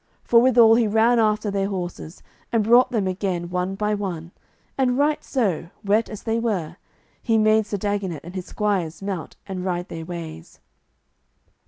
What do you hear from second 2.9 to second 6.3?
again one by one, and right so, wet as